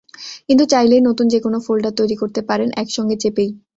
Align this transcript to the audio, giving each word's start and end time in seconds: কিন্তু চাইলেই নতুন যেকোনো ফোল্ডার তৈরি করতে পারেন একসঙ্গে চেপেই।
কিন্তু 0.47 0.63
চাইলেই 0.65 1.01
নতুন 1.03 1.25
যেকোনো 1.27 1.57
ফোল্ডার 1.65 1.93
তৈরি 1.99 2.15
করতে 2.21 2.41
পারেন 2.49 2.69
একসঙ্গে 2.75 3.15
চেপেই। 3.15 3.49